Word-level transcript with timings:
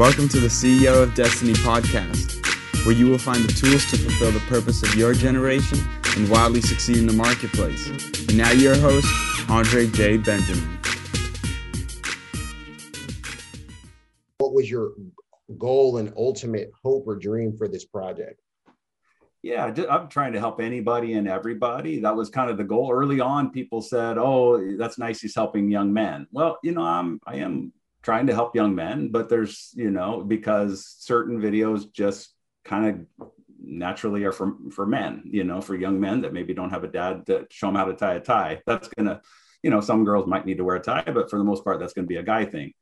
Welcome 0.00 0.30
to 0.30 0.40
the 0.40 0.48
CEO 0.48 1.02
of 1.02 1.14
Destiny 1.14 1.52
podcast, 1.52 2.86
where 2.86 2.94
you 2.94 3.06
will 3.06 3.18
find 3.18 3.44
the 3.44 3.52
tools 3.52 3.84
to 3.90 3.98
fulfill 3.98 4.32
the 4.32 4.40
purpose 4.48 4.82
of 4.82 4.94
your 4.94 5.12
generation 5.12 5.78
and 6.16 6.30
wildly 6.30 6.62
succeed 6.62 6.96
in 6.96 7.06
the 7.06 7.12
marketplace. 7.12 7.86
And 8.28 8.38
now, 8.38 8.50
your 8.52 8.76
host, 8.76 9.06
Andre 9.50 9.88
J. 9.88 10.16
Benjamin. 10.16 10.78
What 14.38 14.54
was 14.54 14.70
your 14.70 14.92
goal 15.58 15.98
and 15.98 16.12
ultimate 16.16 16.70
hope 16.82 17.06
or 17.06 17.16
dream 17.16 17.56
for 17.56 17.68
this 17.68 17.84
project? 17.84 18.40
Yeah, 19.42 19.72
I'm 19.90 20.08
trying 20.08 20.34
to 20.34 20.38
help 20.38 20.60
anybody 20.60 21.14
and 21.14 21.26
everybody. 21.26 22.00
That 22.00 22.14
was 22.14 22.28
kind 22.28 22.50
of 22.50 22.58
the 22.58 22.64
goal. 22.64 22.90
Early 22.92 23.20
on, 23.20 23.50
people 23.50 23.80
said, 23.80 24.18
"Oh, 24.18 24.56
eh, 24.56 24.74
that's 24.76 24.98
nice. 24.98 25.20
He's 25.20 25.34
helping 25.34 25.70
young 25.70 25.92
men." 25.92 26.26
Well, 26.30 26.58
you 26.62 26.72
know, 26.72 26.82
I'm 26.82 27.20
I 27.26 27.36
am 27.36 27.72
trying 28.02 28.26
to 28.26 28.34
help 28.34 28.54
young 28.54 28.74
men, 28.74 29.08
but 29.10 29.30
there's 29.30 29.72
you 29.74 29.90
know 29.90 30.22
because 30.22 30.84
certain 30.98 31.40
videos 31.40 31.90
just 31.90 32.34
kind 32.64 32.86
of 32.86 33.28
naturally 33.62 34.24
are 34.24 34.32
for 34.32 34.56
for 34.72 34.84
men. 34.86 35.22
You 35.24 35.44
know, 35.44 35.62
for 35.62 35.74
young 35.74 35.98
men 35.98 36.20
that 36.20 36.34
maybe 36.34 36.52
don't 36.52 36.70
have 36.70 36.84
a 36.84 36.88
dad 36.88 37.26
to 37.26 37.46
show 37.50 37.68
them 37.68 37.76
how 37.76 37.86
to 37.86 37.94
tie 37.94 38.14
a 38.14 38.20
tie. 38.20 38.60
That's 38.66 38.88
gonna, 38.88 39.22
you 39.62 39.70
know, 39.70 39.80
some 39.80 40.04
girls 40.04 40.26
might 40.26 40.44
need 40.44 40.58
to 40.58 40.64
wear 40.64 40.76
a 40.76 40.80
tie, 40.80 41.04
but 41.06 41.30
for 41.30 41.38
the 41.38 41.44
most 41.44 41.64
part, 41.64 41.80
that's 41.80 41.94
to 41.94 42.02
be 42.02 42.16
a 42.16 42.22
guy 42.22 42.44
thing. 42.44 42.74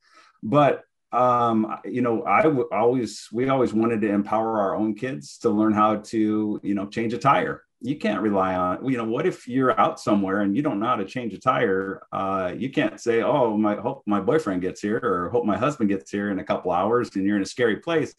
But 0.42 0.82
um 1.12 1.78
you 1.84 2.02
know 2.02 2.22
I 2.24 2.42
w- 2.42 2.68
always 2.70 3.28
we 3.32 3.48
always 3.48 3.72
wanted 3.72 4.02
to 4.02 4.10
empower 4.10 4.60
our 4.60 4.76
own 4.76 4.94
kids 4.94 5.38
to 5.38 5.48
learn 5.48 5.72
how 5.72 5.96
to 5.96 6.60
you 6.62 6.74
know 6.74 6.86
change 6.86 7.14
a 7.14 7.18
tire. 7.18 7.64
You 7.80 7.96
can't 7.96 8.20
rely 8.20 8.54
on 8.56 8.84
you 8.88 8.96
know 8.98 9.04
what 9.04 9.26
if 9.26 9.48
you're 9.48 9.78
out 9.80 9.98
somewhere 10.00 10.40
and 10.40 10.54
you 10.54 10.62
don't 10.62 10.80
know 10.80 10.86
how 10.86 10.96
to 10.96 11.06
change 11.06 11.32
a 11.32 11.40
tire? 11.40 12.02
Uh 12.12 12.52
you 12.56 12.70
can't 12.70 13.00
say 13.00 13.22
oh 13.22 13.56
my 13.56 13.76
hope 13.76 14.02
my 14.06 14.20
boyfriend 14.20 14.60
gets 14.60 14.82
here 14.82 15.00
or 15.02 15.30
hope 15.30 15.46
my 15.46 15.56
husband 15.56 15.88
gets 15.88 16.10
here 16.10 16.30
in 16.30 16.40
a 16.40 16.44
couple 16.44 16.72
hours 16.72 17.14
and 17.14 17.24
you're 17.24 17.36
in 17.36 17.42
a 17.42 17.46
scary 17.46 17.76
place. 17.76 18.14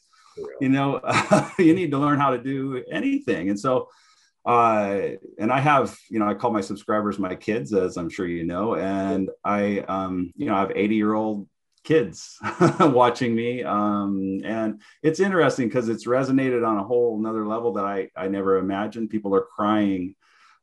You 0.59 0.70
know 0.70 1.00
you 1.59 1.76
need 1.76 1.92
to 1.92 2.00
learn 2.00 2.20
how 2.20 2.31
to 2.31 2.42
do 2.42 2.84
anything. 2.92 3.50
And 3.50 3.59
so 3.59 3.90
uh 4.46 5.02
and 5.38 5.52
i 5.52 5.59
have 5.59 6.00
you 6.09 6.18
know 6.18 6.26
i 6.26 6.34
call 6.34 6.50
my 6.50 6.62
subscribers 6.62 7.20
my 7.20 7.36
kids 7.36 7.74
as 7.74 7.98
i'm 7.98 8.09
sure 8.09 8.26
you 8.26 8.46
know. 8.46 8.76
And 8.76 9.30
i 9.44 9.80
um 9.80 10.31
you 10.38 10.46
know 10.46 10.56
i 10.56 10.62
have 10.62 10.72
80 10.74 10.96
year 10.96 11.14
old 11.14 11.48
kids 11.83 12.38
watching 12.80 13.35
me 13.35 13.63
um, 13.63 14.39
and 14.44 14.81
it's 15.02 15.19
interesting 15.19 15.67
because 15.67 15.89
it's 15.89 16.05
resonated 16.08 16.67
on 16.67 16.77
a 16.77 16.83
whole 16.83 17.17
another 17.17 17.45
level 17.47 17.73
that 17.73 17.85
i 17.85 18.09
i 18.16 18.27
never 18.27 18.58
imagined. 18.58 19.09
People 19.09 19.35
are 19.35 19.47
crying 19.55 20.16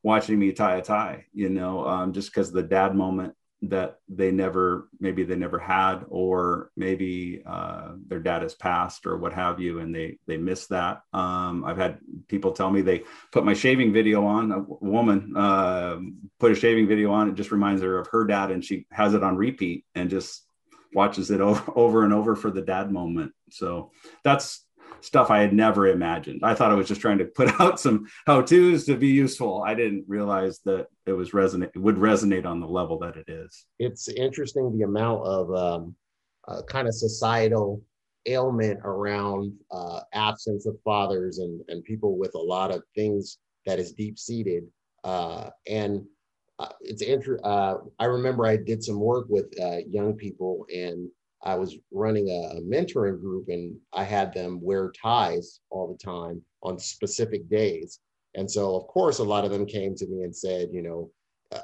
watching 0.03 0.39
me 0.39 0.53
tie 0.53 0.77
a 0.77 0.83
tie 0.83 1.25
you 1.33 1.49
know 1.49 1.87
um, 1.87 2.13
just 2.13 2.31
because 2.31 2.53
the 2.53 2.63
dad 2.63 2.95
moment 2.95 3.35
that 3.63 3.99
they 4.09 4.31
never 4.31 4.89
maybe 5.01 5.25
they 5.25 5.35
never 5.35 5.59
had 5.59 6.05
or 6.09 6.71
maybe 6.77 7.43
uh, 7.47 7.93
their 8.07 8.21
dad 8.21 8.43
has 8.43 8.55
passed 8.55 9.07
or 9.07 9.17
what 9.17 9.33
have 9.33 9.59
you 9.59 9.79
and 9.81 9.95
they 9.95 10.19
they 10.27 10.37
miss 10.37 10.67
that. 10.67 11.01
Um, 11.13 11.65
i've 11.65 11.79
had 11.79 11.99
people 12.29 12.53
tell 12.53 12.71
me 12.71 12.83
they 12.83 13.05
put 13.33 13.45
my 13.45 13.55
shaving 13.55 13.93
video 13.93 14.25
on 14.27 14.53
a 14.53 14.61
woman 14.61 15.35
uh, 15.37 15.99
put 16.39 16.53
a 16.53 16.55
shaving 16.55 16.87
video 16.87 17.13
on. 17.13 17.31
It 17.31 17.35
just 17.35 17.51
reminds 17.51 17.83
her 17.83 17.99
of 17.99 18.09
her 18.09 18.25
dad 18.25 18.51
and 18.51 18.65
she 18.65 18.87
has 18.93 19.15
it 19.15 19.23
on 19.23 19.37
repeat 19.37 19.85
and 19.95 20.11
just 20.11 20.46
watches 20.97 21.31
it 21.31 21.41
over, 21.49 21.73
over 21.77 22.05
and 22.05 22.13
over 22.13 22.35
for 22.35 22.51
the 22.51 22.63
dad 22.63 22.91
moment. 22.91 23.33
So 23.51 23.93
that's 24.25 24.65
stuff 25.03 25.31
I 25.31 25.41
had 25.41 25.53
never 25.53 25.87
imagined. 25.87 26.41
I 26.43 26.55
thought 26.55 26.73
I 26.73 26.75
was 26.75 26.89
just 26.89 27.01
trying 27.01 27.19
to 27.19 27.27
put 27.27 27.49
out 27.61 27.79
some 27.79 28.07
how 28.27 28.41
tos 28.43 28.87
to 28.87 28.97
be 28.97 29.09
useful. 29.09 29.63
I 29.63 29.75
didn't 29.75 30.05
realize 30.09 30.59
that 30.65 30.89
it 31.05 31.13
was 31.13 31.31
resonate 31.31 31.71
it 31.75 31.79
would 31.79 31.97
resonate 31.97 32.47
on 32.47 32.61
the 32.61 32.67
level 32.67 32.99
that 33.01 33.17
it 33.17 33.29
is. 33.29 33.67
It's 33.79 34.09
interesting 34.09 34.77
the 34.77 34.85
amount 34.85 35.25
of 35.25 35.55
um, 35.55 35.95
uh, 36.49 36.63
kind 36.63 36.89
of 36.89 36.95
societal 36.95 37.83
ailment 38.27 38.81
around 38.83 39.53
uh, 39.71 40.01
absence 40.15 40.67
of 40.67 40.77
fathers 40.83 41.39
and 41.39 41.61
and 41.69 41.85
people 41.85 42.19
with 42.19 42.35
a 42.35 42.47
lot 42.55 42.73
of 42.73 42.83
things 42.95 43.39
that 43.67 43.79
is 43.79 43.93
deep 43.93 44.19
seated. 44.19 44.65
Uh, 45.05 45.51
and 45.69 46.05
uh, 46.59 46.69
it's 46.81 47.03
interesting. 47.03 47.45
Uh, 47.45 47.79
I 47.99 48.07
remember 48.07 48.47
I 48.47 48.57
did 48.57 48.83
some 48.83 48.99
work 48.99 49.27
with 49.29 49.53
uh, 49.61 49.79
young 49.89 50.15
people, 50.15 50.67
and 50.75 51.09
I 51.43 51.55
was 51.55 51.77
running 51.93 52.29
a, 52.29 52.57
a, 52.57 52.61
mentoring 52.63 53.21
group, 53.21 53.49
and 53.49 53.77
I 53.93 54.05
had 54.05 54.33
them 54.33 54.61
wear 54.63 54.91
ties 54.91 55.61
all 55.71 55.93
the 55.93 55.99
time 55.99 56.43
on 56.63 56.79
specific 56.79 57.49
days. 57.49 58.01
And 58.35 58.51
so, 58.51 58.75
of 58.77 58.87
course, 58.87 59.19
a 59.19 59.25
lot 59.25 59.45
of 59.45 59.51
them 59.51 59.67
came 59.67 59.95
to 59.97 60.07
me 60.07 60.23
and 60.23 60.35
said, 60.35 60.69
you 60.73 60.83
know, 60.83 61.11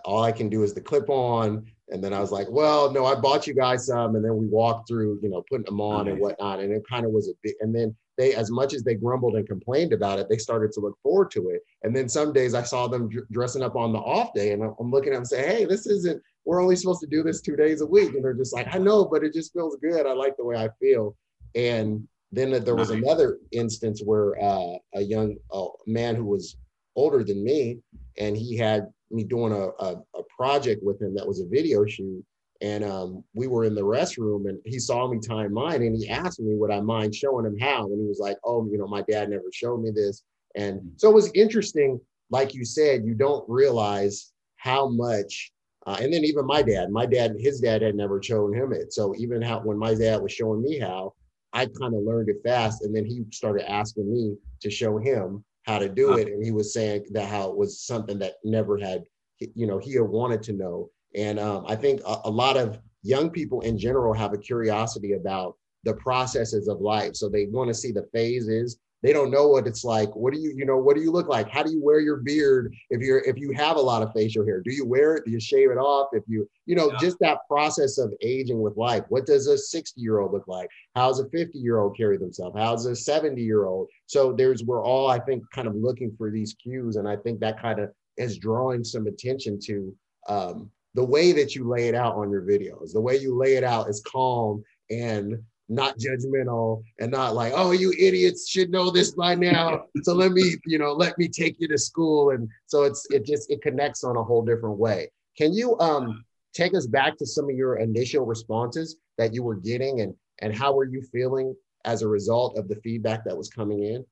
all 0.05 0.23
I 0.23 0.33
can 0.33 0.49
do 0.49 0.63
is 0.63 0.75
the 0.75 0.81
clip 0.81 1.09
on. 1.09 1.67
And 1.89 2.03
then 2.03 2.13
I 2.13 2.21
was 2.21 2.31
like, 2.31 2.47
well, 2.51 2.91
no, 2.91 3.05
I 3.05 3.15
bought 3.15 3.47
you 3.47 3.55
guys 3.55 3.87
some. 3.87 4.15
And 4.15 4.25
then 4.25 4.37
we 4.37 4.47
walked 4.47 4.89
through, 4.89 5.19
you 5.23 5.29
know, 5.29 5.43
putting 5.51 5.67
them 5.67 5.81
on 5.81 6.09
and 6.09 6.21
whatnot. 6.21 6.61
And 6.61 6.73
it 6.73 6.83
kind 6.89 7.05
of 7.05 7.13
was 7.13 7.29
a 7.29 7.33
big, 7.43 7.55
and 7.61 7.75
then 7.75 7.95
they, 8.19 8.35
as 8.35 8.51
much 8.51 8.75
as 8.75 8.83
they 8.83 8.95
grumbled 8.95 9.37
and 9.37 9.47
complained 9.47 9.93
about 9.93 10.19
it, 10.19 10.29
they 10.29 10.39
started 10.39 10.73
to 10.73 10.81
look 10.81 10.99
forward 11.03 11.31
to 11.33 11.51
it. 11.51 11.63
And 11.83 11.95
then 11.95 12.09
some 12.09 12.33
days 12.33 12.55
I 12.55 12.63
saw 12.63 12.87
them 12.87 13.09
dressing 13.31 13.63
up 13.63 13.77
on 13.77 13.93
the 13.93 13.99
off 13.99 14.35
day 14.35 14.53
and 14.53 14.63
I'm 14.63 14.91
looking 14.91 15.13
at 15.13 15.17
them 15.17 15.25
saying, 15.25 15.49
hey, 15.49 15.65
this 15.65 15.87
isn't, 15.87 16.23
we're 16.45 16.63
only 16.63 16.77
supposed 16.77 17.01
to 17.01 17.07
do 17.07 17.23
this 17.23 17.41
two 17.41 17.57
days 17.57 17.81
a 17.81 17.87
week. 17.87 18.15
And 18.15 18.25
they're 18.25 18.35
just 18.35 18.55
like, 18.55 18.75
I 18.75 18.79
know, 18.79 19.05
but 19.05 19.25
it 19.25 19.33
just 19.33 19.53
feels 19.53 19.77
good. 19.77 20.07
I 20.07 20.13
like 20.13 20.37
the 20.37 20.45
way 20.45 20.57
I 20.57 20.69
feel. 20.81 21.17
And 21.55 22.07
then 22.33 22.65
there 22.65 22.75
was 22.75 22.91
another 22.91 23.39
instance 23.51 24.03
where 24.03 24.43
uh, 24.43 24.77
a 24.95 25.03
young 25.03 25.37
uh, 25.53 25.67
man 25.87 26.17
who 26.17 26.25
was 26.25 26.57
older 26.97 27.23
than 27.23 27.45
me, 27.45 27.79
and 28.19 28.37
he 28.37 28.57
had 28.57 28.89
me 29.11 29.25
doing 29.25 29.53
a, 29.53 29.69
a, 29.85 29.97
a 30.15 30.23
project 30.35 30.83
with 30.83 31.01
him 31.01 31.15
that 31.15 31.27
was 31.27 31.41
a 31.41 31.47
video 31.47 31.85
shoot. 31.85 32.25
And 32.63 32.85
um, 32.85 33.25
we 33.35 33.49
were 33.49 33.65
in 33.65 33.75
the 33.75 33.83
restroom 33.83 34.49
and 34.49 34.59
he 34.65 34.79
saw 34.79 35.09
me 35.09 35.19
tying 35.19 35.53
mine 35.53 35.83
and 35.83 35.97
he 35.97 36.09
asked 36.09 36.39
me, 36.39 36.55
would 36.55 36.71
I 36.71 36.81
mind 36.81 37.13
showing 37.13 37.45
him 37.45 37.59
how? 37.59 37.87
And 37.87 38.01
he 38.01 38.07
was 38.07 38.21
like, 38.21 38.37
oh, 38.45 38.69
you 38.71 38.79
know, 38.79 38.87
my 38.87 39.03
dad 39.03 39.31
never 39.31 39.51
showed 39.53 39.83
me 39.83 39.91
this. 39.91 40.23
And 40.55 40.81
mm. 40.81 40.91
so 40.97 41.11
it 41.11 41.15
was 41.15 41.33
interesting. 41.35 42.01
Like 42.31 42.55
you 42.55 42.65
said, 42.65 43.05
you 43.05 43.15
don't 43.15 43.45
realize 43.49 44.33
how 44.57 44.89
much. 44.89 45.51
Uh, 45.87 45.97
and 46.01 46.13
then 46.13 46.25
even 46.25 46.47
my 46.47 46.63
dad, 46.63 46.91
my 46.91 47.05
dad, 47.05 47.35
his 47.37 47.61
dad 47.61 47.83
had 47.83 47.97
never 47.97 48.23
shown 48.23 48.55
him 48.55 48.73
it. 48.73 48.93
So 48.93 49.13
even 49.19 49.43
how 49.43 49.59
when 49.61 49.77
my 49.77 49.95
dad 49.95 50.23
was 50.23 50.31
showing 50.31 50.63
me 50.63 50.79
how, 50.79 51.15
I 51.53 51.67
kind 51.67 51.95
of 51.95 52.05
learned 52.05 52.29
it 52.29 52.41
fast. 52.45 52.85
And 52.85 52.95
then 52.95 53.05
he 53.05 53.25
started 53.33 53.69
asking 53.69 54.11
me 54.11 54.37
to 54.61 54.71
show 54.71 54.99
him 54.99 55.45
how 55.65 55.81
to 55.81 55.89
do 55.89 56.13
it. 56.13 56.29
And 56.29 56.45
he 56.45 56.53
was 56.53 56.73
saying 56.73 57.07
that 57.11 57.29
how 57.29 57.51
it 57.51 57.57
was 57.57 57.81
something 57.81 58.21
that 58.21 58.35
never 58.45 58.79
had, 58.79 59.03
you 59.41 59.67
know, 59.67 59.79
he 59.79 59.95
had 59.95 60.09
wanted 60.09 60.45
to 60.45 60.53
know. 60.53 60.91
And 61.15 61.39
um, 61.39 61.65
I 61.67 61.77
think 61.77 62.01
a, 62.07 62.21
a 62.25 62.31
lot 62.31 62.57
of 62.57 62.79
young 63.03 63.31
people 63.31 63.61
in 63.63 63.79
general 63.79 64.13
have 64.13 64.33
a 64.33 64.39
curiosity 64.39 65.13
about 65.13 65.57
the 65.85 65.95
processes 65.95 66.69
of 66.69 66.81
life. 66.81 67.17
So 67.17 67.29
they 67.29 67.47
want 67.47 67.69
to 67.69 67.75
see 67.75 67.93
the 67.93 68.09
phases. 68.13 68.79
They 69.03 69.13
don't 69.13 69.33
know 69.33 69.49
what 69.49 69.67
it's 69.67 69.83
like. 69.83 70.15
What 70.15 70.33
do 70.33 70.39
you 70.39 70.53
you 70.57 70.65
know 70.65 70.79
what 70.79 70.95
do 70.95 71.03
you 71.03 71.11
look 71.11 71.27
like? 71.27 71.51
How 71.51 71.65
do 71.65 71.73
you 71.73 71.83
wear 71.83 71.99
your 71.99 72.19
beard 72.19 72.73
if 72.89 73.01
you're 73.01 73.19
if 73.25 73.37
you 73.37 73.51
have 73.51 73.77
a 73.77 73.81
lot 73.81 74.01
of 74.01 74.13
facial 74.13 74.45
hair? 74.47 74.61
Do 74.61 74.73
you 74.73 74.87
wear 74.87 75.17
it? 75.17 75.25
Do 75.25 75.33
you 75.33 75.41
shave 75.41 75.73
it 75.73 75.77
off? 75.77 76.11
If 76.13 76.23
you 76.29 76.49
you 76.67 76.77
know 76.77 76.93
yeah. 76.93 76.99
just 77.01 77.19
that 77.19 77.39
process 77.49 77.99
of 77.99 78.15
aging 78.23 78.63
with 78.63 78.77
life. 78.77 79.03
What 79.09 79.27
does 79.27 79.49
a 79.49 79.59
60 79.59 80.01
year 80.01 80.21
old 80.21 80.33
look 80.33 80.47
like? 80.47 80.69
How's 80.95 81.19
a 81.19 81.29
50 81.31 81.59
year 81.59 81.81
old 81.81 81.97
carry 81.97 82.17
themselves? 82.17 82.57
How's 82.57 82.87
a 82.87 82.95
70 82.95 83.43
year 83.43 83.65
old 83.65 83.89
so 84.07 84.31
there's 84.31 84.63
we're 84.63 84.85
all 84.85 85.09
i 85.09 85.19
think 85.19 85.43
kind 85.55 85.67
of 85.67 85.75
looking 85.75 86.15
for 86.17 86.31
these 86.31 86.55
cues. 86.63 86.97
And 86.97 87.09
i 87.09 87.17
think 87.17 87.41
that 87.41 87.61
kind 87.61 87.81
of 87.81 87.91
is 88.19 88.39
drawing 88.39 88.85
some 88.85 89.07
attention 89.07 89.59
to 89.65 89.97
um, 90.29 90.71
the 90.95 91.05
way 91.05 91.33
that 91.33 91.55
you 91.55 91.69
lay 91.69 91.89
it 91.89 91.95
out 91.95 92.15
on 92.15 92.31
your 92.31 92.43
videos 92.43 92.93
the 92.93 93.01
way 93.01 93.17
you 93.17 93.37
lay 93.37 93.55
it 93.55 93.65
out 93.65 93.89
is 93.89 94.03
calm 94.07 94.63
and 94.91 95.43
not 95.73 95.99
judgmental 95.99 96.83
and 97.01 97.11
not 97.11 97.35
like, 97.35 97.53
oh, 97.57 97.73
you 97.73 97.93
idiots 97.99 98.49
should 98.49 98.71
know 98.71 98.91
this 98.91 99.13
by 99.13 99.35
now. 99.35 99.85
so 100.03 100.15
let 100.15 100.33
me, 100.33 100.57
you 100.67 100.79
know, 100.79 100.93
let 100.93 101.17
me 101.19 101.29
take 101.29 101.57
you 101.59 101.69
to 101.69 101.79
school. 101.79 102.31
And 102.31 102.49
so 102.67 102.83
it's 102.83 103.07
it 103.11 103.25
just 103.25 103.51
it 103.51 103.63
connects 103.63 104.05
on 104.05 104.17
a 104.17 104.23
whole 104.23 104.43
different 104.43 104.79
way. 104.79 105.11
Can 105.37 105.53
you 105.53 105.79
um 105.81 106.25
take 106.53 106.75
us 106.75 106.87
back 106.87 107.17
to 107.17 107.27
some 107.27 107.49
of 107.49 107.57
your 107.57 107.77
initial 107.77 108.27
responses 108.27 108.97
that 109.19 109.33
you 109.33 109.43
were 109.43 109.57
getting 109.57 110.01
and 110.01 110.15
and 110.41 110.55
how 110.55 110.75
were 110.75 110.85
you 110.85 111.03
feeling 111.13 111.55
as 111.85 112.03
a 112.03 112.09
result 112.09 112.59
of 112.59 112.69
the 112.69 112.77
feedback 112.77 113.25
that 113.25 113.37
was 113.37 113.49
coming 113.49 113.83
in? 113.85 114.05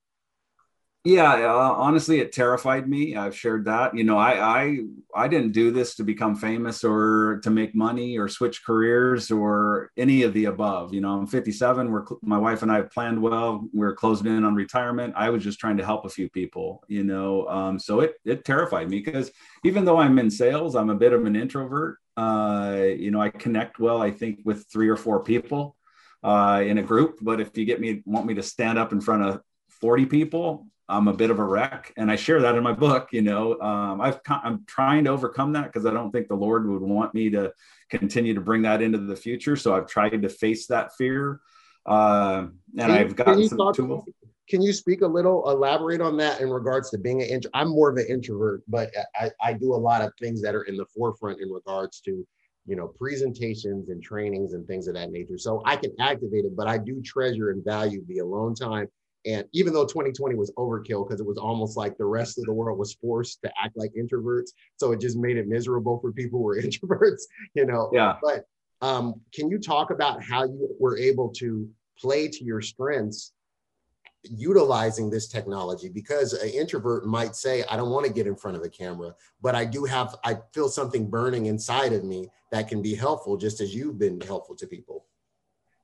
Yeah 1.04 1.32
uh, 1.32 1.72
honestly 1.76 2.20
it 2.20 2.30
terrified 2.30 2.86
me 2.86 3.16
i've 3.16 3.34
shared 3.34 3.64
that 3.64 3.96
you 3.96 4.04
know 4.04 4.18
I, 4.18 4.64
I 4.64 4.78
i 5.14 5.28
didn't 5.28 5.52
do 5.52 5.70
this 5.70 5.94
to 5.94 6.04
become 6.04 6.36
famous 6.36 6.84
or 6.84 7.40
to 7.42 7.48
make 7.48 7.74
money 7.74 8.18
or 8.18 8.28
switch 8.28 8.62
careers 8.64 9.30
or 9.30 9.90
any 9.96 10.24
of 10.24 10.34
the 10.34 10.44
above 10.46 10.92
you 10.92 11.00
know 11.00 11.12
i'm 11.12 11.26
57 11.26 11.90
we're 11.90 12.04
my 12.20 12.36
wife 12.36 12.62
and 12.62 12.70
i 12.70 12.76
have 12.76 12.90
planned 12.90 13.20
well 13.20 13.66
we're 13.72 13.94
closing 13.94 14.26
in 14.26 14.44
on 14.44 14.54
retirement 14.54 15.14
i 15.16 15.30
was 15.30 15.42
just 15.42 15.58
trying 15.58 15.78
to 15.78 15.84
help 15.84 16.04
a 16.04 16.10
few 16.10 16.28
people 16.28 16.84
you 16.86 17.02
know 17.02 17.48
um, 17.48 17.78
so 17.78 18.00
it 18.00 18.14
it 18.26 18.44
terrified 18.44 18.90
me 18.90 19.00
because 19.00 19.30
even 19.64 19.86
though 19.86 19.98
i'm 19.98 20.18
in 20.18 20.30
sales 20.30 20.76
i'm 20.76 20.90
a 20.90 20.94
bit 20.94 21.14
of 21.14 21.24
an 21.24 21.34
introvert 21.34 21.96
uh, 22.18 22.76
you 22.84 23.10
know 23.10 23.22
i 23.22 23.30
connect 23.30 23.78
well 23.78 24.02
i 24.02 24.10
think 24.10 24.40
with 24.44 24.66
three 24.70 24.88
or 24.88 24.96
four 24.96 25.24
people 25.24 25.76
uh, 26.22 26.62
in 26.62 26.76
a 26.76 26.82
group 26.82 27.18
but 27.22 27.40
if 27.40 27.56
you 27.56 27.64
get 27.64 27.80
me 27.80 28.02
want 28.04 28.26
me 28.26 28.34
to 28.34 28.42
stand 28.42 28.78
up 28.78 28.92
in 28.92 29.00
front 29.00 29.22
of 29.22 29.40
40 29.80 30.04
people 30.04 30.66
I'm 30.90 31.08
a 31.08 31.12
bit 31.12 31.30
of 31.30 31.38
a 31.38 31.44
wreck, 31.44 31.92
and 31.96 32.10
I 32.10 32.16
share 32.16 32.40
that 32.42 32.56
in 32.56 32.62
my 32.62 32.72
book. 32.72 33.08
You 33.12 33.22
know, 33.22 33.58
um, 33.60 34.00
I've 34.00 34.20
I'm 34.28 34.64
trying 34.66 35.04
to 35.04 35.10
overcome 35.10 35.52
that 35.52 35.72
because 35.72 35.86
I 35.86 35.92
don't 35.92 36.10
think 36.10 36.28
the 36.28 36.34
Lord 36.34 36.68
would 36.68 36.82
want 36.82 37.14
me 37.14 37.30
to 37.30 37.52
continue 37.88 38.34
to 38.34 38.40
bring 38.40 38.62
that 38.62 38.82
into 38.82 38.98
the 38.98 39.16
future. 39.16 39.56
So 39.56 39.74
I've 39.74 39.86
tried 39.86 40.20
to 40.22 40.28
face 40.28 40.66
that 40.66 40.94
fear, 40.96 41.40
uh, 41.86 42.46
and 42.78 42.92
I've 42.92 43.16
gotten 43.16 43.48
some 43.48 43.72
tools. 43.72 44.04
Can 44.48 44.60
you 44.60 44.72
speak 44.72 45.02
a 45.02 45.06
little, 45.06 45.48
elaborate 45.48 46.00
on 46.00 46.16
that 46.16 46.40
in 46.40 46.50
regards 46.50 46.90
to 46.90 46.98
being 46.98 47.22
an 47.22 47.28
introvert? 47.28 47.52
I'm 47.54 47.68
more 47.68 47.88
of 47.88 47.96
an 47.96 48.06
introvert, 48.08 48.62
but 48.66 48.90
I, 49.14 49.30
I 49.40 49.52
do 49.52 49.74
a 49.74 49.76
lot 49.76 50.02
of 50.02 50.12
things 50.18 50.42
that 50.42 50.56
are 50.56 50.64
in 50.64 50.76
the 50.76 50.86
forefront 50.86 51.40
in 51.40 51.48
regards 51.50 52.00
to 52.00 52.26
you 52.66 52.76
know, 52.76 52.88
presentations 52.88 53.88
and 53.88 54.02
trainings 54.02 54.52
and 54.52 54.66
things 54.66 54.86
of 54.86 54.94
that 54.94 55.10
nature. 55.10 55.38
So 55.38 55.62
I 55.64 55.76
can 55.76 55.92
activate 55.98 56.44
it, 56.44 56.54
but 56.54 56.68
I 56.68 56.78
do 56.78 57.02
treasure 57.02 57.50
and 57.50 57.64
value 57.64 58.04
the 58.06 58.18
alone 58.18 58.54
time. 58.54 58.86
And 59.26 59.44
even 59.52 59.72
though 59.72 59.84
2020 59.84 60.34
was 60.34 60.50
overkill 60.56 61.06
because 61.06 61.20
it 61.20 61.26
was 61.26 61.36
almost 61.36 61.76
like 61.76 61.98
the 61.98 62.06
rest 62.06 62.38
of 62.38 62.44
the 62.44 62.52
world 62.52 62.78
was 62.78 62.94
forced 62.94 63.42
to 63.42 63.52
act 63.62 63.76
like 63.76 63.92
introverts, 63.94 64.50
so 64.76 64.92
it 64.92 65.00
just 65.00 65.18
made 65.18 65.36
it 65.36 65.46
miserable 65.46 65.98
for 66.00 66.12
people 66.12 66.38
who 66.38 66.44
were 66.44 66.56
introverts, 66.62 67.22
you 67.54 67.66
know. 67.66 67.90
Yeah. 67.92 68.16
But 68.22 68.46
um, 68.82 69.20
can 69.34 69.50
you 69.50 69.58
talk 69.58 69.90
about 69.90 70.22
how 70.22 70.44
you 70.44 70.74
were 70.80 70.96
able 70.96 71.28
to 71.34 71.68
play 71.98 72.28
to 72.28 72.44
your 72.44 72.62
strengths 72.62 73.32
utilizing 74.22 75.08
this 75.08 75.28
technology 75.28 75.88
because 75.88 76.34
an 76.34 76.50
introvert 76.50 77.06
might 77.06 77.34
say 77.34 77.64
i 77.70 77.76
don't 77.76 77.88
want 77.88 78.04
to 78.04 78.12
get 78.12 78.26
in 78.26 78.36
front 78.36 78.54
of 78.54 78.62
a 78.62 78.68
camera 78.68 79.14
but 79.40 79.54
i 79.54 79.64
do 79.64 79.84
have 79.84 80.14
i 80.24 80.36
feel 80.52 80.68
something 80.68 81.08
burning 81.08 81.46
inside 81.46 81.94
of 81.94 82.04
me 82.04 82.28
that 82.52 82.68
can 82.68 82.82
be 82.82 82.94
helpful 82.94 83.38
just 83.38 83.62
as 83.62 83.74
you've 83.74 83.98
been 83.98 84.20
helpful 84.20 84.54
to 84.54 84.66
people 84.66 85.06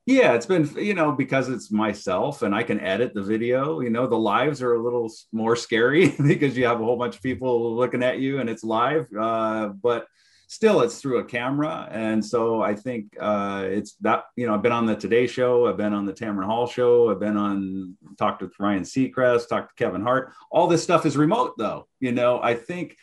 yeah 0.07 0.33
it's 0.33 0.45
been 0.45 0.67
you 0.77 0.93
know 0.93 1.11
because 1.11 1.49
it's 1.49 1.69
myself 1.69 2.41
and 2.41 2.55
i 2.55 2.63
can 2.63 2.79
edit 2.79 3.13
the 3.13 3.21
video 3.21 3.81
you 3.81 3.89
know 3.89 4.07
the 4.07 4.17
lives 4.17 4.61
are 4.63 4.73
a 4.73 4.81
little 4.81 5.11
more 5.31 5.55
scary 5.55 6.15
because 6.25 6.57
you 6.57 6.65
have 6.65 6.81
a 6.81 6.83
whole 6.83 6.97
bunch 6.97 7.15
of 7.15 7.21
people 7.21 7.75
looking 7.75 8.01
at 8.01 8.17
you 8.17 8.39
and 8.39 8.49
it's 8.49 8.63
live 8.63 9.05
uh, 9.19 9.67
but 9.67 10.07
still 10.49 10.79
it's 10.79 11.01
through 11.01 11.17
a 11.17 11.25
camera. 11.25 11.89
And 11.91 12.25
so 12.25 12.61
i 12.61 12.73
think 12.73 13.15
uh, 13.19 13.65
it's 13.67 13.95
that 13.95 14.23
you 14.37 14.47
know 14.47 14.55
i've 14.55 14.63
been 14.63 14.71
on 14.71 14.85
the 14.85 14.95
today 14.95 15.27
show 15.27 15.67
i've 15.67 15.77
been 15.77 15.93
on 15.93 16.05
the 16.05 16.13
tamron 16.13 16.45
hall 16.45 16.67
show 16.67 17.11
i've 17.11 17.19
been 17.19 17.37
on 17.37 17.97
talked 18.17 18.41
with 18.41 18.53
ryan 18.59 18.83
seacrest 18.83 19.49
talked 19.49 19.77
to 19.77 19.83
kevin 19.83 20.01
hart. 20.01 20.31
All 20.49 20.67
this 20.67 20.81
stuff 20.81 21.05
is 21.05 21.17
remote 21.17 21.55
though 21.57 21.87
you 21.99 22.13
know 22.13 22.39
i 22.41 22.55
think 22.55 22.95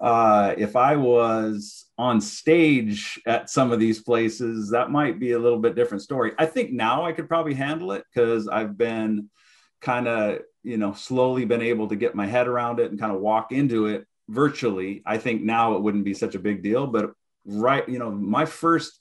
uh, 0.00 0.54
if 0.56 0.76
i 0.76 0.96
was 0.96 1.86
on 1.98 2.20
stage 2.20 3.20
at 3.26 3.50
some 3.50 3.72
of 3.72 3.78
these 3.78 4.02
places 4.02 4.70
that 4.70 4.90
might 4.90 5.20
be 5.20 5.32
a 5.32 5.38
little 5.38 5.58
bit 5.58 5.74
different 5.74 6.02
story 6.02 6.32
i 6.38 6.46
think 6.46 6.72
now 6.72 7.04
i 7.04 7.12
could 7.12 7.28
probably 7.28 7.54
handle 7.54 7.92
it 7.92 8.04
because 8.12 8.48
i've 8.48 8.76
been 8.78 9.28
kind 9.80 10.08
of 10.08 10.38
you 10.62 10.76
know 10.76 10.92
slowly 10.92 11.44
been 11.44 11.62
able 11.62 11.88
to 11.88 11.96
get 11.96 12.14
my 12.14 12.26
head 12.26 12.48
around 12.48 12.80
it 12.80 12.90
and 12.90 13.00
kind 13.00 13.14
of 13.14 13.20
walk 13.20 13.52
into 13.52 13.86
it 13.86 14.06
virtually, 14.30 15.02
I 15.04 15.18
think 15.18 15.42
now 15.42 15.74
it 15.74 15.82
wouldn't 15.82 16.04
be 16.04 16.14
such 16.14 16.34
a 16.34 16.38
big 16.38 16.62
deal. 16.62 16.86
But 16.86 17.12
right, 17.44 17.86
you 17.88 17.98
know, 17.98 18.10
my 18.10 18.46
first 18.46 18.98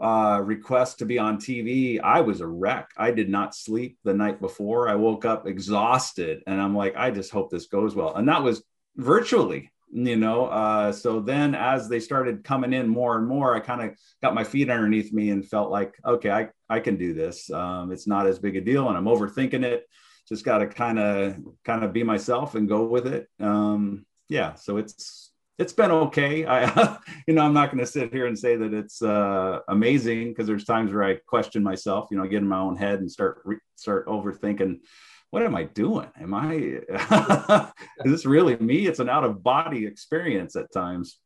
uh, 0.00 0.40
request 0.42 1.00
to 1.00 1.04
be 1.04 1.18
on 1.18 1.38
TV, 1.38 2.00
I 2.00 2.22
was 2.22 2.40
a 2.40 2.46
wreck. 2.46 2.88
I 2.96 3.10
did 3.10 3.28
not 3.28 3.54
sleep 3.54 3.98
the 4.04 4.14
night 4.14 4.40
before. 4.40 4.88
I 4.88 4.94
woke 4.94 5.24
up 5.24 5.46
exhausted, 5.46 6.42
and 6.46 6.60
I'm 6.60 6.74
like, 6.74 6.96
I 6.96 7.10
just 7.10 7.32
hope 7.32 7.50
this 7.50 7.66
goes 7.66 7.94
well. 7.94 8.14
And 8.14 8.28
that 8.28 8.42
was 8.42 8.62
virtually, 8.96 9.70
you 9.92 10.16
know. 10.16 10.46
Uh, 10.46 10.92
so 10.92 11.20
then, 11.20 11.54
as 11.54 11.88
they 11.88 12.00
started 12.00 12.44
coming 12.44 12.72
in 12.72 12.88
more 12.88 13.16
and 13.16 13.26
more, 13.26 13.54
I 13.54 13.60
kind 13.60 13.82
of 13.82 13.96
got 14.22 14.34
my 14.34 14.44
feet 14.44 14.70
underneath 14.70 15.12
me 15.12 15.30
and 15.30 15.46
felt 15.46 15.70
like, 15.70 15.94
okay, 16.04 16.30
I 16.30 16.48
I 16.68 16.80
can 16.80 16.96
do 16.96 17.14
this. 17.14 17.50
Um, 17.50 17.92
it's 17.92 18.06
not 18.06 18.26
as 18.26 18.38
big 18.38 18.56
a 18.56 18.60
deal, 18.60 18.88
and 18.88 18.96
I'm 18.96 19.04
overthinking 19.04 19.64
it. 19.64 19.86
Just 20.28 20.44
got 20.44 20.58
to 20.58 20.66
kind 20.66 20.98
of 20.98 21.36
kind 21.64 21.84
of 21.84 21.92
be 21.92 22.02
myself 22.02 22.54
and 22.54 22.68
go 22.68 22.84
with 22.84 23.06
it. 23.06 23.28
Um, 23.40 24.06
yeah, 24.28 24.54
so 24.54 24.76
it's 24.76 25.32
it's 25.58 25.72
been 25.72 25.90
okay. 25.90 26.46
I 26.46 26.96
you 27.26 27.34
know 27.34 27.42
I'm 27.42 27.52
not 27.52 27.70
going 27.70 27.84
to 27.84 27.90
sit 27.90 28.12
here 28.12 28.26
and 28.26 28.38
say 28.38 28.56
that 28.56 28.72
it's 28.72 29.02
uh, 29.02 29.60
amazing 29.68 30.28
because 30.28 30.46
there's 30.46 30.64
times 30.64 30.92
where 30.92 31.04
I 31.04 31.16
question 31.26 31.62
myself. 31.62 32.08
You 32.10 32.16
know, 32.16 32.26
get 32.26 32.38
in 32.38 32.48
my 32.48 32.58
own 32.58 32.76
head 32.76 33.00
and 33.00 33.10
start 33.10 33.42
re- 33.44 33.58
start 33.76 34.06
overthinking. 34.06 34.80
What 35.30 35.44
am 35.44 35.54
I 35.54 35.64
doing? 35.64 36.08
Am 36.20 36.34
I 36.34 36.54
is 38.04 38.12
this 38.12 38.26
really 38.26 38.56
me? 38.56 38.86
It's 38.86 38.98
an 38.98 39.08
out 39.08 39.24
of 39.24 39.42
body 39.42 39.86
experience 39.86 40.56
at 40.56 40.72
times. 40.72 41.18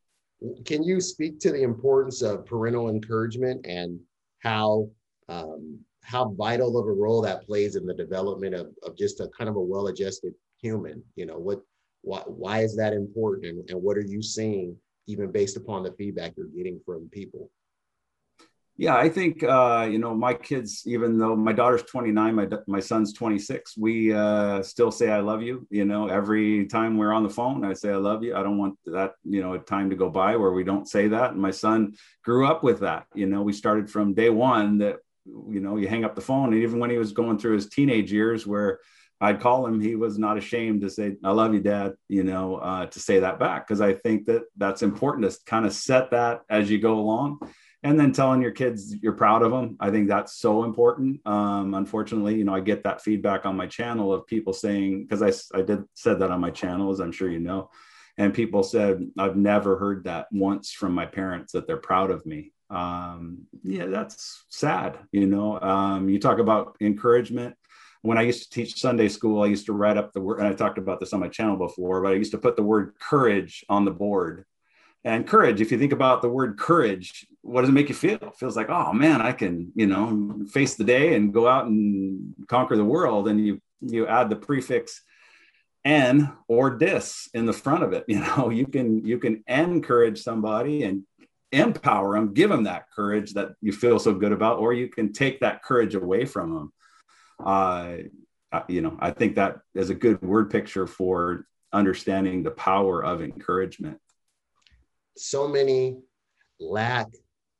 Can 0.66 0.82
you 0.82 1.00
speak 1.00 1.40
to 1.40 1.50
the 1.50 1.62
importance 1.62 2.20
of 2.20 2.44
parental 2.44 2.90
encouragement 2.90 3.64
and 3.66 3.98
how 4.40 4.90
um, 5.28 5.78
how 6.02 6.34
vital 6.36 6.76
of 6.78 6.86
a 6.86 6.92
role 6.92 7.22
that 7.22 7.46
plays 7.46 7.76
in 7.76 7.86
the 7.86 7.94
development 7.94 8.54
of, 8.54 8.66
of 8.82 8.94
just 8.94 9.20
a 9.20 9.28
kind 9.38 9.48
of 9.48 9.56
a 9.56 9.60
well-adjusted 9.60 10.34
human? 10.60 11.02
You 11.16 11.24
know, 11.24 11.38
what 11.38 11.62
why, 12.02 12.20
why 12.26 12.60
is 12.60 12.76
that 12.76 12.92
important? 12.92 13.46
And, 13.46 13.70
and 13.70 13.82
what 13.82 13.96
are 13.96 14.06
you 14.06 14.22
seeing, 14.22 14.76
even 15.06 15.32
based 15.32 15.56
upon 15.56 15.82
the 15.82 15.92
feedback 15.92 16.34
you're 16.36 16.46
getting 16.48 16.78
from 16.84 17.08
people? 17.10 17.50
Yeah, 18.76 18.96
I 18.96 19.08
think 19.08 19.44
uh, 19.44 19.88
you 19.88 19.98
know 19.98 20.14
my 20.16 20.34
kids. 20.34 20.82
Even 20.84 21.16
though 21.16 21.36
my 21.36 21.52
daughter's 21.52 21.84
29, 21.84 22.34
my 22.34 22.48
my 22.66 22.80
son's 22.80 23.12
26, 23.12 23.76
we 23.78 24.12
uh, 24.12 24.62
still 24.64 24.90
say 24.90 25.10
"I 25.10 25.20
love 25.20 25.42
you." 25.42 25.64
You 25.70 25.84
know, 25.84 26.08
every 26.08 26.66
time 26.66 26.96
we're 26.96 27.12
on 27.12 27.22
the 27.22 27.30
phone, 27.30 27.64
I 27.64 27.74
say 27.74 27.90
"I 27.90 27.96
love 27.96 28.24
you." 28.24 28.34
I 28.34 28.42
don't 28.42 28.58
want 28.58 28.76
that 28.86 29.12
you 29.24 29.42
know 29.42 29.54
a 29.54 29.60
time 29.60 29.90
to 29.90 29.96
go 29.96 30.10
by 30.10 30.34
where 30.36 30.50
we 30.50 30.64
don't 30.64 30.88
say 30.88 31.06
that. 31.08 31.30
And 31.32 31.40
my 31.40 31.52
son 31.52 31.94
grew 32.24 32.48
up 32.48 32.64
with 32.64 32.80
that. 32.80 33.06
You 33.14 33.26
know, 33.26 33.42
we 33.42 33.52
started 33.52 33.88
from 33.88 34.12
day 34.12 34.28
one 34.30 34.78
that 34.78 34.96
you 35.24 35.60
know 35.60 35.76
you 35.76 35.86
hang 35.86 36.04
up 36.04 36.16
the 36.16 36.20
phone, 36.20 36.52
and 36.52 36.62
even 36.62 36.80
when 36.80 36.90
he 36.90 36.98
was 36.98 37.12
going 37.12 37.38
through 37.38 37.54
his 37.54 37.68
teenage 37.68 38.10
years, 38.12 38.44
where 38.44 38.80
I'd 39.20 39.40
call 39.40 39.66
him. 39.68 39.80
He 39.80 39.94
was 39.94 40.18
not 40.18 40.36
ashamed 40.36 40.80
to 40.80 40.90
say, 40.90 41.14
"I 41.22 41.30
love 41.30 41.54
you, 41.54 41.60
Dad." 41.60 41.92
You 42.08 42.24
know, 42.24 42.56
uh, 42.56 42.86
to 42.86 42.98
say 42.98 43.20
that 43.20 43.38
back 43.38 43.68
because 43.68 43.80
I 43.80 43.92
think 43.92 44.26
that 44.26 44.42
that's 44.56 44.82
important 44.82 45.30
to 45.30 45.38
kind 45.46 45.64
of 45.64 45.72
set 45.72 46.10
that 46.10 46.42
as 46.50 46.68
you 46.68 46.80
go 46.80 46.98
along, 46.98 47.38
and 47.84 48.00
then 48.00 48.12
telling 48.12 48.40
your 48.40 48.50
kids 48.50 48.96
you're 49.02 49.12
proud 49.12 49.42
of 49.42 49.52
them. 49.52 49.76
I 49.78 49.90
think 49.90 50.08
that's 50.08 50.38
so 50.38 50.64
important. 50.64 51.24
Um, 51.26 51.74
unfortunately, 51.74 52.34
you 52.34 52.44
know, 52.44 52.54
I 52.54 52.60
get 52.60 52.82
that 52.84 53.02
feedback 53.02 53.44
on 53.44 53.56
my 53.56 53.66
channel 53.66 54.12
of 54.12 54.26
people 54.26 54.54
saying 54.54 55.02
because 55.04 55.22
I 55.22 55.58
I 55.58 55.62
did 55.62 55.84
said 55.94 56.18
that 56.20 56.30
on 56.30 56.40
my 56.40 56.50
channel, 56.50 56.90
as 56.90 57.00
I'm 57.00 57.12
sure 57.12 57.30
you 57.30 57.40
know, 57.40 57.70
and 58.16 58.34
people 58.34 58.62
said 58.62 59.06
I've 59.18 59.36
never 59.36 59.76
heard 59.76 60.04
that 60.04 60.26
once 60.32 60.72
from 60.72 60.94
my 60.94 61.06
parents 61.06 61.52
that 61.52 61.66
they're 61.66 61.76
proud 61.76 62.10
of 62.10 62.24
me. 62.24 62.52
Um, 62.70 63.46
yeah, 63.62 63.86
that's 63.86 64.44
sad. 64.48 64.98
You 65.12 65.26
know, 65.26 65.60
um, 65.60 66.08
you 66.08 66.18
talk 66.18 66.38
about 66.38 66.76
encouragement 66.80 67.54
when 68.04 68.18
I 68.18 68.22
used 68.22 68.42
to 68.42 68.50
teach 68.50 68.78
Sunday 68.78 69.08
school, 69.08 69.42
I 69.42 69.46
used 69.46 69.64
to 69.64 69.72
write 69.72 69.96
up 69.96 70.12
the 70.12 70.20
word, 70.20 70.38
and 70.38 70.46
I 70.46 70.52
talked 70.52 70.76
about 70.76 71.00
this 71.00 71.14
on 71.14 71.20
my 71.20 71.28
channel 71.28 71.56
before, 71.56 72.02
but 72.02 72.12
I 72.12 72.16
used 72.16 72.32
to 72.32 72.38
put 72.38 72.54
the 72.54 72.62
word 72.62 72.92
courage 73.00 73.64
on 73.70 73.86
the 73.86 73.90
board. 73.90 74.44
And 75.04 75.26
courage, 75.26 75.60
if 75.60 75.70
you 75.70 75.78
think 75.78 75.92
about 75.92 76.22
the 76.22 76.30
word 76.30 76.58
courage, 76.58 77.26
what 77.42 77.60
does 77.60 77.70
it 77.70 77.74
make 77.74 77.90
you 77.90 77.94
feel? 77.94 78.14
It 78.14 78.36
feels 78.36 78.56
like, 78.56 78.70
oh 78.70 78.92
man, 78.92 79.20
I 79.20 79.32
can, 79.32 79.70
you 79.74 79.86
know, 79.86 80.46
face 80.50 80.76
the 80.76 80.84
day 80.84 81.14
and 81.14 81.32
go 81.32 81.46
out 81.46 81.66
and 81.66 82.34
conquer 82.48 82.76
the 82.76 82.84
world. 82.84 83.28
And 83.28 83.44
you 83.44 83.60
you 83.80 84.06
add 84.06 84.30
the 84.30 84.36
prefix 84.36 85.02
"n" 85.84 86.32
or 86.48 86.70
"dis" 86.70 87.28
in 87.34 87.44
the 87.44 87.52
front 87.52 87.84
of 87.84 87.92
it. 87.92 88.04
You 88.08 88.20
know, 88.20 88.50
you 88.50 88.66
can 88.66 89.04
you 89.04 89.18
can 89.18 89.44
encourage 89.46 90.22
somebody 90.22 90.84
and 90.84 91.04
empower 91.52 92.14
them, 92.14 92.32
give 92.32 92.50
them 92.50 92.64
that 92.64 92.90
courage 92.90 93.34
that 93.34 93.54
you 93.60 93.72
feel 93.72 93.98
so 93.98 94.14
good 94.14 94.32
about, 94.32 94.58
or 94.58 94.72
you 94.72 94.88
can 94.88 95.12
take 95.12 95.40
that 95.40 95.62
courage 95.62 95.94
away 95.94 96.24
from 96.24 96.54
them 96.54 96.72
uh, 97.44 97.96
you 98.68 98.80
know, 98.80 98.96
I 99.00 99.10
think 99.10 99.36
that 99.36 99.58
is 99.74 99.90
a 99.90 99.94
good 99.94 100.22
word 100.22 100.50
picture 100.50 100.86
for 100.86 101.46
understanding 101.72 102.42
the 102.42 102.50
power 102.50 103.04
of 103.04 103.22
encouragement. 103.22 103.98
So 105.16 105.48
many 105.48 105.96
lack 106.60 107.08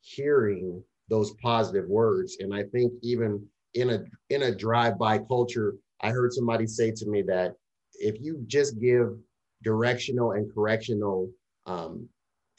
hearing 0.01 0.83
those 1.09 1.35
positive 1.43 1.89
words, 1.89 2.39
and 2.41 2.55
I 2.55 2.65
think 2.65 2.93
even 3.03 3.47
in 3.75 3.91
a 3.91 4.05
in 4.31 4.43
a 4.43 4.55
drive-by 4.55 5.19
culture, 5.19 5.75
I 6.01 6.11
heard 6.11 6.33
somebody 6.33 6.67
say 6.67 6.91
to 6.93 7.07
me 7.07 7.23
that 7.23 7.55
if 7.95 8.17
you 8.21 8.43
just 8.47 8.81
give 8.81 9.17
directional 9.63 10.33
and 10.33 10.53
correctional 10.53 11.31
um, 11.67 12.09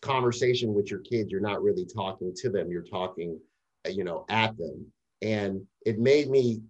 conversation 0.02 0.74
with 0.74 0.90
your 0.90 1.02
kids, 1.02 1.32
you're 1.32 1.42
not 1.42 1.64
really 1.64 1.86
talking 1.86 2.34
to 2.36 2.50
them; 2.50 2.72
you're 2.72 2.84
talking, 2.84 3.40
you 3.90 4.04
know, 4.04 4.26
at 4.30 4.58
them. 4.58 4.86
And 5.22 5.66
it 5.86 6.00
made 6.00 6.30
me 6.30 6.62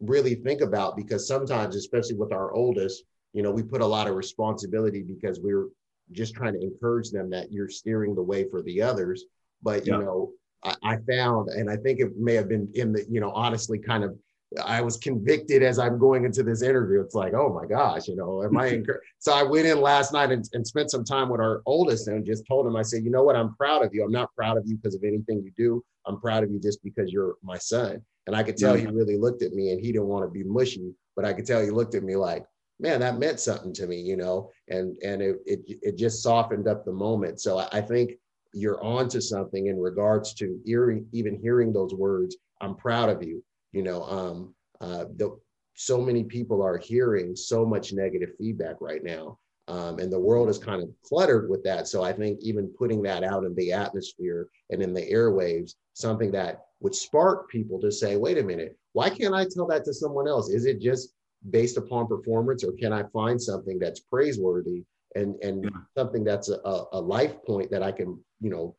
really 0.00 0.34
think 0.34 0.60
about 0.60 0.96
because 0.96 1.26
sometimes, 1.26 1.76
especially 1.76 2.16
with 2.16 2.32
our 2.32 2.52
oldest, 2.52 3.04
you 3.32 3.42
know, 3.42 3.50
we 3.50 3.62
put 3.62 3.82
a 3.82 3.86
lot 3.86 4.08
of 4.08 4.16
responsibility 4.16 5.02
because 5.02 5.40
we're 5.40 5.68
just 6.12 6.34
trying 6.34 6.54
to 6.54 6.60
encourage 6.60 7.10
them 7.10 7.30
that 7.30 7.52
you're 7.52 7.68
steering 7.68 8.14
the 8.14 8.22
way 8.22 8.48
for 8.48 8.62
the 8.62 8.82
others. 8.82 9.24
But, 9.62 9.86
you 9.86 9.92
yeah. 9.92 10.00
know, 10.00 10.32
I, 10.64 10.74
I 10.82 10.96
found, 11.08 11.50
and 11.50 11.70
I 11.70 11.76
think 11.76 12.00
it 12.00 12.16
may 12.16 12.34
have 12.34 12.48
been 12.48 12.68
in 12.74 12.92
the, 12.92 13.04
you 13.08 13.20
know, 13.20 13.30
honestly 13.30 13.78
kind 13.78 14.04
of 14.04 14.16
I 14.64 14.80
was 14.80 14.96
convicted 14.96 15.62
as 15.62 15.78
I'm 15.78 15.98
going 15.98 16.24
into 16.24 16.42
this 16.42 16.62
interview. 16.62 17.00
It's 17.00 17.14
like, 17.14 17.34
oh 17.34 17.52
my 17.52 17.66
gosh, 17.66 18.08
you 18.08 18.16
know, 18.16 18.42
am 18.42 18.58
I 18.58 18.82
so 19.18 19.32
I 19.32 19.44
went 19.44 19.66
in 19.66 19.80
last 19.80 20.12
night 20.12 20.32
and, 20.32 20.44
and 20.52 20.66
spent 20.66 20.90
some 20.90 21.04
time 21.04 21.28
with 21.28 21.40
our 21.40 21.62
oldest 21.66 22.08
and 22.08 22.26
just 22.26 22.46
told 22.48 22.66
him, 22.66 22.74
I 22.74 22.82
said, 22.82 23.04
you 23.04 23.10
know 23.10 23.22
what, 23.22 23.36
I'm 23.36 23.54
proud 23.54 23.84
of 23.84 23.94
you. 23.94 24.04
I'm 24.04 24.10
not 24.10 24.34
proud 24.34 24.56
of 24.56 24.64
you 24.66 24.76
because 24.76 24.96
of 24.96 25.04
anything 25.04 25.42
you 25.44 25.52
do. 25.56 25.84
I'm 26.06 26.20
proud 26.20 26.42
of 26.42 26.50
you 26.50 26.58
just 26.58 26.82
because 26.82 27.12
you're 27.12 27.36
my 27.42 27.58
son. 27.58 28.02
And 28.26 28.34
I 28.34 28.42
could 28.42 28.56
tell 28.56 28.74
he 28.74 28.86
really 28.86 29.16
looked 29.16 29.42
at 29.42 29.52
me 29.52 29.70
and 29.70 29.80
he 29.80 29.92
didn't 29.92 30.08
want 30.08 30.24
to 30.24 30.30
be 30.30 30.42
mushy, 30.42 30.92
but 31.14 31.24
I 31.24 31.32
could 31.32 31.46
tell 31.46 31.62
he 31.62 31.70
looked 31.70 31.94
at 31.94 32.02
me 32.02 32.16
like, 32.16 32.44
man, 32.80 33.00
that 33.00 33.18
meant 33.18 33.40
something 33.40 33.72
to 33.74 33.86
me, 33.86 34.00
you 34.00 34.16
know, 34.16 34.50
and 34.68 34.96
and 35.02 35.22
it 35.22 35.36
it, 35.46 35.60
it 35.66 35.98
just 35.98 36.22
softened 36.22 36.66
up 36.66 36.84
the 36.84 36.92
moment. 36.92 37.40
So 37.40 37.58
I, 37.58 37.68
I 37.72 37.80
think 37.80 38.12
you're 38.52 38.82
onto 38.82 39.20
something 39.20 39.66
in 39.66 39.78
regards 39.78 40.34
to 40.34 40.58
hearing 40.64 41.06
even 41.12 41.38
hearing 41.40 41.72
those 41.72 41.94
words. 41.94 42.36
I'm 42.60 42.74
proud 42.76 43.08
of 43.08 43.22
you. 43.22 43.42
You 43.72 43.82
know, 43.82 44.02
um, 44.04 44.54
uh, 44.80 45.04
the, 45.16 45.38
so 45.74 46.00
many 46.00 46.24
people 46.24 46.62
are 46.62 46.76
hearing 46.76 47.36
so 47.36 47.64
much 47.64 47.92
negative 47.92 48.30
feedback 48.38 48.76
right 48.80 49.02
now. 49.04 49.38
Um, 49.68 50.00
and 50.00 50.12
the 50.12 50.18
world 50.18 50.48
is 50.48 50.58
kind 50.58 50.82
of 50.82 50.90
cluttered 51.04 51.48
with 51.48 51.62
that. 51.62 51.86
So 51.86 52.02
I 52.02 52.12
think 52.12 52.40
even 52.40 52.74
putting 52.76 53.02
that 53.02 53.22
out 53.22 53.44
in 53.44 53.54
the 53.54 53.72
atmosphere 53.72 54.48
and 54.70 54.82
in 54.82 54.92
the 54.92 55.08
airwaves, 55.12 55.74
something 55.94 56.32
that 56.32 56.64
would 56.80 56.94
spark 56.94 57.48
people 57.48 57.80
to 57.80 57.92
say, 57.92 58.16
wait 58.16 58.38
a 58.38 58.42
minute, 58.42 58.76
why 58.94 59.10
can't 59.10 59.34
I 59.34 59.46
tell 59.48 59.66
that 59.68 59.84
to 59.84 59.94
someone 59.94 60.26
else? 60.26 60.50
Is 60.50 60.66
it 60.66 60.80
just 60.80 61.14
based 61.48 61.76
upon 61.76 62.06
performance 62.06 62.64
or 62.64 62.72
can 62.72 62.92
I 62.92 63.04
find 63.12 63.40
something 63.40 63.78
that's 63.78 64.00
praiseworthy 64.00 64.84
and, 65.14 65.36
and 65.42 65.64
yeah. 65.64 65.70
something 65.96 66.22
that's 66.22 66.50
a, 66.50 66.84
a 66.92 67.00
life 67.00 67.34
point 67.44 67.70
that 67.70 67.82
I 67.82 67.92
can, 67.92 68.18
you 68.40 68.50
know, 68.50 68.76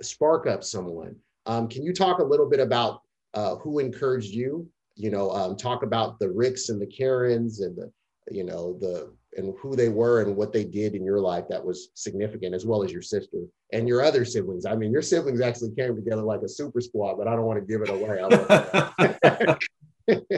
spark 0.00 0.46
up 0.46 0.62
someone? 0.62 1.16
Um, 1.46 1.68
can 1.68 1.82
you 1.82 1.92
talk 1.92 2.20
a 2.20 2.24
little 2.24 2.48
bit 2.48 2.60
about 2.60 3.02
uh, 3.34 3.56
who 3.56 3.78
encouraged 3.78 4.32
you? 4.32 4.68
You 4.94 5.10
know, 5.10 5.30
um, 5.30 5.56
talk 5.56 5.82
about 5.82 6.18
the 6.18 6.30
Ricks 6.30 6.68
and 6.68 6.80
the 6.80 6.86
Karens 6.86 7.60
and 7.60 7.76
the, 7.76 7.90
you 8.30 8.44
know, 8.44 8.76
the 8.80 9.12
and 9.36 9.54
who 9.60 9.76
they 9.76 9.88
were 9.88 10.22
and 10.22 10.34
what 10.36 10.52
they 10.52 10.64
did 10.64 10.94
in 10.94 11.04
your 11.04 11.20
life 11.20 11.44
that 11.48 11.64
was 11.64 11.90
significant, 11.94 12.54
as 12.54 12.66
well 12.66 12.82
as 12.82 12.90
your 12.90 13.02
sister 13.02 13.44
and 13.72 13.86
your 13.86 14.02
other 14.02 14.24
siblings. 14.24 14.66
I 14.66 14.74
mean, 14.74 14.90
your 14.90 15.02
siblings 15.02 15.40
actually 15.40 15.74
came 15.74 15.94
together 15.94 16.22
like 16.22 16.42
a 16.42 16.48
super 16.48 16.80
squad, 16.80 17.16
but 17.16 17.28
I 17.28 17.36
don't 17.36 17.44
want 17.44 17.60
to 17.60 17.66
give 17.66 17.82
it 17.82 17.90
away. 17.90 19.56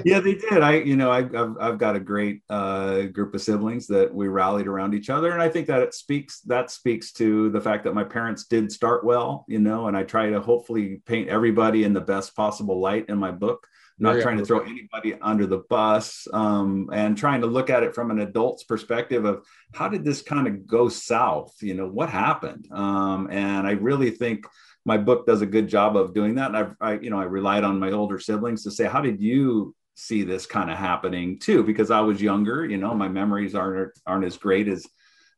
yeah, 0.05 0.21
they 0.21 0.35
did. 0.35 0.62
I, 0.62 0.75
you 0.79 0.97
know, 0.97 1.11
I, 1.11 1.23
have 1.23 1.57
I've 1.61 1.79
got 1.79 1.97
a 1.97 2.00
great 2.00 2.43
uh, 2.50 3.03
group 3.03 3.35
of 3.35 3.41
siblings 3.41 3.87
that 3.89 4.12
we 4.12 4.29
rallied 4.29 4.67
around 4.67 4.95
each 4.95 5.11
other, 5.11 5.33
and 5.33 5.43
I 5.43 5.49
think 5.49 5.67
that 5.69 5.83
it 5.83 5.95
speaks 5.95 6.41
that 6.43 6.71
speaks 6.71 7.12
to 7.12 7.50
the 7.50 7.61
fact 7.61 7.85
that 7.85 7.95
my 7.95 8.05
parents 8.05 8.45
did 8.45 8.73
start 8.73 9.05
well, 9.05 9.45
you 9.49 9.61
know, 9.61 9.87
and 9.87 9.97
I 9.97 10.03
try 10.03 10.31
to 10.31 10.41
hopefully 10.41 11.00
paint 11.07 11.29
everybody 11.29 11.85
in 11.85 11.93
the 11.93 12.00
best 12.00 12.35
possible 12.35 12.81
light 12.81 13.07
in 13.09 13.19
my 13.19 13.31
book. 13.31 13.67
not 13.99 14.21
trying 14.23 14.39
to 14.39 14.45
throw 14.47 14.61
anybody 14.61 15.15
under 15.21 15.47
the 15.47 15.62
bus, 15.69 16.27
um, 16.33 16.89
and 16.93 17.17
trying 17.17 17.43
to 17.43 17.47
look 17.47 17.69
at 17.71 17.83
it 17.83 17.95
from 17.95 18.11
an 18.11 18.21
adult's 18.21 18.65
perspective 18.65 19.25
of 19.25 19.45
how 19.75 19.89
did 19.89 20.05
this 20.05 20.23
kind 20.23 20.49
of 20.49 20.67
go 20.67 20.89
south? 20.89 21.55
You 21.61 21.75
know, 21.75 21.87
what 21.87 22.09
happened? 22.09 22.67
Um, 22.73 23.29
and 23.31 23.67
I 23.67 23.73
really 23.73 24.11
think 24.11 24.47
my 24.84 24.96
book 24.96 25.26
does 25.26 25.42
a 25.42 25.46
good 25.46 25.68
job 25.68 25.96
of 25.96 26.14
doing 26.14 26.37
that. 26.37 26.49
And 26.49 26.56
I've, 26.56 26.75
I, 26.80 26.92
you 26.99 27.10
know, 27.10 27.20
I 27.20 27.25
relied 27.25 27.64
on 27.64 27.78
my 27.78 27.92
older 27.92 28.18
siblings 28.18 28.64
to 28.64 28.70
say, 28.70 28.87
how 28.87 29.00
did 29.00 29.20
you 29.20 29.75
see 29.94 30.22
this 30.22 30.46
kind 30.46 30.70
of 30.70 30.78
happening 30.78 31.38
too? 31.38 31.62
Because 31.62 31.90
I 31.90 32.00
was 32.00 32.22
younger, 32.22 32.64
you 32.64 32.78
know, 32.78 32.94
my 32.94 33.08
memories 33.08 33.54
aren't 33.54 33.92
aren't 34.06 34.25
as 34.25 34.37
great 34.38 34.68
as 34.68 34.87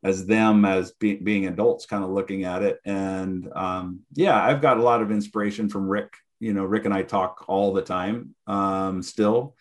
as 0.04 0.26
them 0.26 0.64
as 0.64 0.92
be, 0.92 1.14
being 1.14 1.46
adults, 1.46 1.87
kind 1.87 2.04
of 2.04 2.11
looking 2.11 2.44
at 2.44 2.62
it. 2.62 2.80
And 2.84 3.49
um, 3.54 4.00
yeah, 4.14 4.42
I've 4.42 4.61
got 4.61 4.78
a 4.78 4.82
lot 4.82 5.02
of 5.02 5.11
inspiration 5.11 5.68
from 5.68 5.88
Rick. 5.88 6.14
You 6.40 6.52
know, 6.52 6.64
Rick 6.64 6.87
and 6.87 6.94
I 6.94 7.02
talk 7.02 7.44
all 7.49 7.72
the 7.72 7.82
time 7.82 8.34
um, 8.49 9.02
still. 9.02 9.54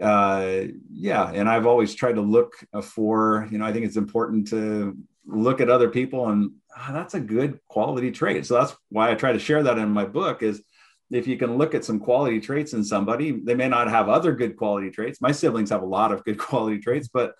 Uh, 0.00 0.64
yeah, 0.90 1.30
and 1.30 1.48
I've 1.48 1.66
always 1.66 1.94
tried 1.94 2.14
to 2.14 2.22
look 2.22 2.54
for, 2.82 3.48
you 3.50 3.58
know, 3.58 3.66
I 3.66 3.72
think 3.72 3.84
it's 3.84 3.96
important 3.96 4.48
to 4.48 4.96
look 5.26 5.60
at 5.60 5.68
other 5.68 5.90
people 5.90 6.28
and 6.28 6.52
oh, 6.80 6.92
that's 6.92 7.14
a 7.14 7.20
good 7.20 7.58
quality 7.68 8.10
trait. 8.10 8.46
So 8.46 8.54
that's 8.54 8.76
why 8.88 9.10
I 9.10 9.14
try 9.14 9.32
to 9.32 9.38
share 9.38 9.62
that 9.62 9.78
in 9.78 9.90
my 9.90 10.04
book 10.04 10.42
is 10.42 10.62
if 11.10 11.26
you 11.26 11.36
can 11.36 11.58
look 11.58 11.74
at 11.74 11.84
some 11.84 11.98
quality 11.98 12.40
traits 12.40 12.72
in 12.72 12.84
somebody, 12.84 13.32
they 13.32 13.54
may 13.54 13.68
not 13.68 13.90
have 13.90 14.08
other 14.08 14.32
good 14.32 14.56
quality 14.56 14.90
traits. 14.90 15.20
My 15.20 15.32
siblings 15.32 15.70
have 15.70 15.82
a 15.82 15.86
lot 15.86 16.12
of 16.12 16.24
good 16.24 16.38
quality 16.48 16.78
traits, 16.78 17.08
but 17.08 17.34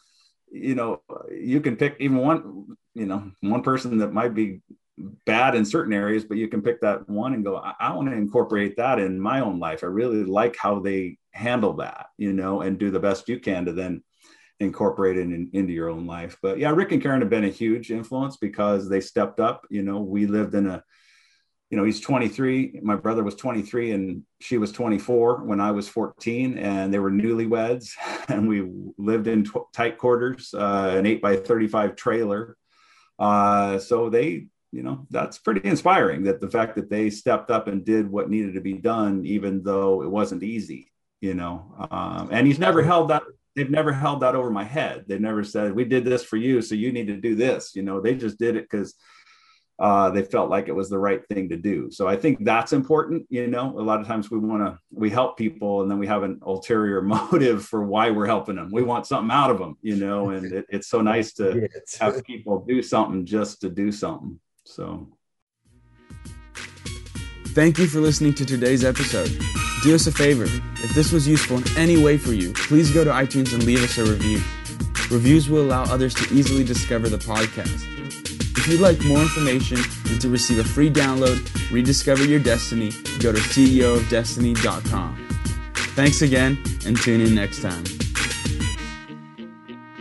you 0.53 0.75
know, 0.75 1.01
you 1.31 1.61
can 1.61 1.77
pick 1.77 1.97
even 2.01 2.17
one, 2.17 2.77
you 2.95 3.07
know, 3.07 3.31
one 3.41 3.63
person 3.63 3.99
that 3.99 4.13
might 4.13 4.35
be 4.35 4.61
bad 5.25 5.55
in 5.55 5.65
certain 5.65 5.93
areas, 5.93 6.25
but 6.25 6.37
you 6.37 6.49
can 6.49 6.61
pick 6.61 6.81
that 6.81 7.09
one 7.09 7.35
and 7.35 7.45
go, 7.45 7.57
I, 7.57 7.75
I 7.79 7.95
want 7.95 8.09
to 8.09 8.17
incorporate 8.17 8.77
that 8.77 8.99
in 8.99 9.21
my 9.21 9.41
own 9.41 9.61
life. 9.61 9.85
I 9.85 9.87
really 9.87 10.25
like 10.25 10.57
how 10.57 10.81
they 10.81 11.19
handle 11.33 11.75
that, 11.75 12.07
you 12.19 12.33
know, 12.33 12.63
and 12.63 12.79
do 12.79 12.91
the 12.91 13.01
best 13.01 13.29
you 13.29 13.39
can 13.39 13.65
to 13.67 13.73
then 13.73 14.03
incorporate 14.61 15.17
it 15.17 15.23
in, 15.23 15.51
into 15.53 15.73
your 15.73 15.89
own 15.89 16.07
life. 16.07 16.37
But 16.43 16.59
yeah, 16.59 16.71
Rick 16.71 16.93
and 16.93 17.03
Karen 17.03 17.21
have 17.23 17.31
been 17.31 17.45
a 17.45 17.49
huge 17.49 17.91
influence 17.91 18.37
because 18.37 18.89
they 18.89 19.01
stepped 19.01 19.41
up. 19.41 19.67
You 19.71 19.83
know, 19.83 20.01
we 20.01 20.27
lived 20.27 20.55
in 20.55 20.67
a, 20.67 20.85
you 21.71 21.79
know, 21.79 21.85
he's 21.85 22.01
23. 22.01 22.81
My 22.83 22.97
brother 22.97 23.25
was 23.25 23.35
23 23.37 23.93
and 23.93 24.23
she 24.41 24.59
was 24.59 24.73
24 24.73 25.45
when 25.45 25.61
I 25.61 25.71
was 25.71 25.89
14, 25.89 26.59
and 26.59 26.93
they 26.93 26.99
were 26.99 27.11
newlyweds. 27.11 27.91
And 28.29 28.49
we 28.49 28.71
lived 28.97 29.27
in 29.27 29.45
tight 29.75 29.99
quarters, 29.99 30.55
uh, 30.55 30.95
an 30.97 31.05
eight 31.05 31.21
by 31.21 31.35
35 31.35 31.97
trailer. 31.97 32.57
Uh, 33.19 33.81
so 33.81 34.09
they, 34.09 34.47
you 34.71 34.85
know, 34.85 35.05
that's 35.11 35.39
pretty 35.39 35.69
inspiring 35.69 36.23
that 36.25 36.41
the 36.41 36.49
fact 36.49 36.77
that 36.77 36.89
they 36.89 37.11
stepped 37.11 37.51
up 37.51 37.67
and 37.67 37.85
did 37.85 38.09
what 38.09 38.31
needed 38.31 38.55
to 38.55 38.61
be 38.61 38.75
done, 38.75 39.27
even 39.27 39.65
though 39.65 40.03
it 40.03 40.09
wasn't 40.09 40.45
easy, 40.45 40.93
you 41.21 41.35
know. 41.35 41.75
Um, 41.91 42.29
and 42.31 42.47
he's 42.47 42.61
never 42.61 42.85
held 42.85 43.11
that 43.11 43.23
they've 43.57 43.71
never 43.71 43.93
held 43.93 44.21
that 44.21 44.35
over 44.35 44.51
my 44.51 44.65
head. 44.65 45.05
They 45.07 45.19
never 45.19 45.45
said, 45.45 45.75
"We 45.75 45.85
did 45.85 46.05
this 46.05 46.25
for 46.25 46.37
you, 46.37 46.63
so 46.63 46.75
you 46.75 46.93
need 46.93 47.09
to 47.09 47.17
do 47.17 47.35
this." 47.35 47.75
You 47.75 47.83
know, 47.83 48.01
they 48.01 48.15
just 48.15 48.39
did 48.39 48.57
it 48.57 48.69
because 48.71 48.95
uh, 49.81 50.11
they 50.11 50.23
felt 50.23 50.51
like 50.51 50.69
it 50.69 50.75
was 50.75 50.91
the 50.91 50.99
right 50.99 51.27
thing 51.29 51.49
to 51.49 51.57
do. 51.57 51.91
So 51.91 52.07
I 52.07 52.15
think 52.15 52.45
that's 52.45 52.75
important. 52.75 53.27
You 53.31 53.47
know, 53.47 53.79
a 53.79 53.83
lot 53.83 54.01
of 54.01 54.07
times 54.07 54.31
we 54.31 54.39
want 54.39 54.63
to 54.63 54.79
we 54.93 55.11
help 55.11 55.39
people, 55.39 55.83
and 55.83 55.91
then 55.91 55.99
we 55.99 56.07
have 56.07 56.23
an 56.23 56.41
ulterior 56.43 57.01
motive 57.31 57.65
for 57.65 57.83
why 57.83 58.11
we're 58.11 58.27
helping 58.27 58.57
them. 58.57 58.71
We 58.71 58.83
want 58.83 59.07
something 59.07 59.35
out 59.35 59.51
of 59.51 59.59
them. 59.59 59.77
You 59.83 59.97
know, 59.97 60.31
and 60.31 60.53
it, 60.53 60.67
it's 60.69 60.89
so 60.89 61.01
nice 61.01 61.33
to 61.35 61.69
have 62.01 62.23
people 62.25 62.65
do 62.67 62.83
something 62.83 63.25
just 63.25 63.63
to 63.63 63.71
do 63.71 63.91
something. 63.91 64.39
So. 64.65 65.09
Thank 67.49 67.79
you 67.79 67.89
for 67.89 67.99
listening 67.99 68.35
to 68.35 68.47
today's 68.47 68.85
episode. 68.85 69.60
Do 69.83 69.95
us 69.95 70.07
a 70.07 70.13
favor. 70.13 70.45
If 70.45 70.95
this 70.95 71.11
was 71.11 71.27
useful 71.27 71.57
in 71.57 71.65
any 71.79 72.03
way 72.03 72.19
for 72.19 72.33
you, 72.33 72.53
please 72.53 72.91
go 72.91 73.03
to 73.03 73.11
iTunes 73.11 73.55
and 73.55 73.65
leave 73.65 73.83
us 73.83 73.97
a 73.97 74.05
review. 74.05 74.39
Reviews 75.11 75.49
will 75.49 75.63
allow 75.63 75.85
others 75.85 76.15
to 76.15 76.35
easily 76.35 76.65
discover 76.65 77.09
the 77.09 77.17
podcast. 77.17 77.87
If 78.59 78.69
you'd 78.69 78.81
like 78.81 79.03
more 79.05 79.21
information 79.21 79.79
and 80.11 80.21
to 80.21 80.29
receive 80.29 80.59
a 80.59 80.65
free 80.65 80.91
download, 80.91 81.41
rediscover 81.73 82.25
your 82.25 82.41
destiny, 82.41 82.91
go 83.21 83.33
to 83.33 83.39
ceofdestiny.com. 83.39 85.29
Thanks 85.97 86.23
again 86.23 86.63
and 86.85 87.01
tune 87.01 87.23
in 87.23 87.35
next 87.35 87.63
time. 87.63 87.85